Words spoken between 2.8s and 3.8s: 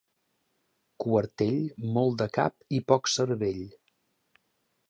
poc cervell.